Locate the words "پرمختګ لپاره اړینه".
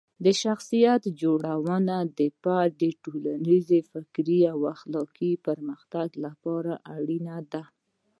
5.47-7.35